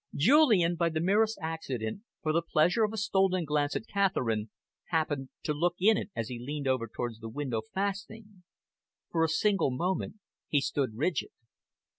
[0.15, 4.49] Julian, by the merest accident, for the pleasure of a stolen glance at Catherine,
[4.85, 8.41] happened to look in it as he leaned over towards the window fastening.
[9.11, 10.15] For a single moment
[10.47, 11.29] he stood rigid.